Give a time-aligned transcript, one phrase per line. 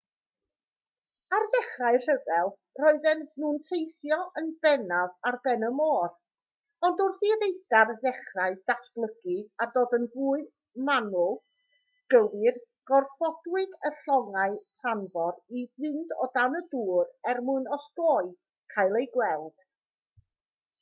[1.37, 2.47] ar ddechrau'r rhyfel
[2.83, 6.07] roedden nhw'n teithio yn bennaf ar ben y môr
[6.89, 9.35] ond wrth i radar ddechrau datblygu
[9.65, 10.45] a dod yn fwy
[10.89, 11.37] manwl
[12.15, 12.57] gywir
[12.93, 18.25] gorfodwyd y llongau tanfor i fynd o dan y dŵr er mwyn osgoi
[18.77, 19.61] cael eu gweld